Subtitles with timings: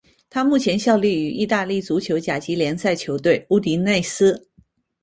[0.31, 4.49] 他目前效力于意大利足球甲级联赛球队乌迪内斯。